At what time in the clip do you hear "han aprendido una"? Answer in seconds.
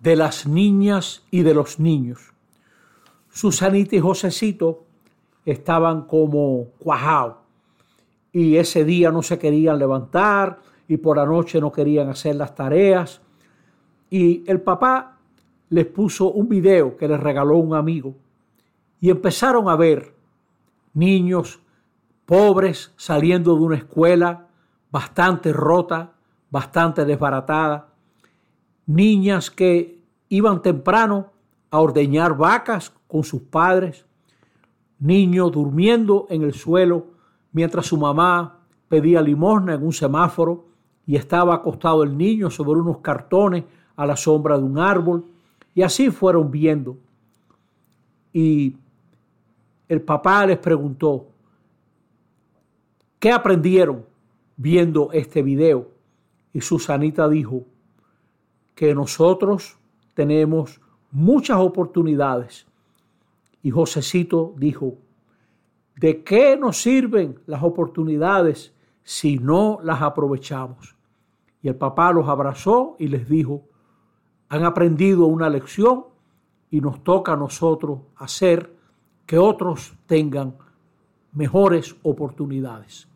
74.48-75.50